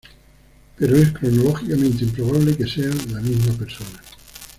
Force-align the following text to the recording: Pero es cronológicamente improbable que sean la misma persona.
Pero 0.77 0.95
es 0.95 1.11
cronológicamente 1.11 2.05
improbable 2.05 2.57
que 2.57 2.65
sean 2.65 2.97
la 3.13 3.21
misma 3.21 3.53
persona. 3.53 4.01